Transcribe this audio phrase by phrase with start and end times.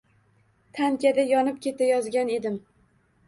[0.77, 2.57] Tankada yonib ketayozgan edim?